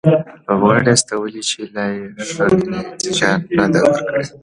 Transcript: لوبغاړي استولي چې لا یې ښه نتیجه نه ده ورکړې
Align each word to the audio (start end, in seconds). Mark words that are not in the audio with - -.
لوبغاړي 0.47 0.91
استولي 0.95 1.41
چې 1.49 1.61
لا 1.75 1.83
یې 1.95 2.03
ښه 2.29 2.45
نتیجه 2.73 3.31
نه 3.57 3.65
ده 3.73 3.79
ورکړې 3.87 4.25